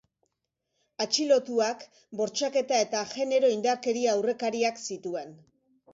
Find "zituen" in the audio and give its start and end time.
4.89-5.39